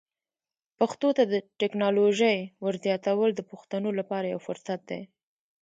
پښتو 0.79 1.07
ته 1.17 1.23
د 1.33 1.35
ټکنالوژۍ 1.61 2.37
ور 2.63 2.75
زیاتول 2.85 3.29
د 3.35 3.41
پښتنو 3.51 3.89
لپاره 3.99 4.25
یو 4.33 4.39
فرصت 4.47 4.79
دی. 4.89 5.01